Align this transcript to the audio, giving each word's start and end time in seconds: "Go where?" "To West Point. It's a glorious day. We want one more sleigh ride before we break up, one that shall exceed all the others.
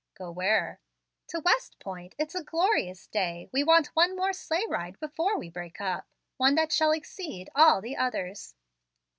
"Go 0.15 0.31
where?" 0.31 0.79
"To 1.27 1.41
West 1.41 1.77
Point. 1.77 2.15
It's 2.17 2.33
a 2.33 2.43
glorious 2.43 3.05
day. 3.05 3.47
We 3.53 3.63
want 3.63 3.95
one 3.95 4.15
more 4.15 4.33
sleigh 4.33 4.65
ride 4.67 4.99
before 4.99 5.37
we 5.37 5.47
break 5.47 5.79
up, 5.79 6.07
one 6.37 6.55
that 6.55 6.71
shall 6.71 6.91
exceed 6.91 7.51
all 7.53 7.81
the 7.81 7.95
others. 7.95 8.55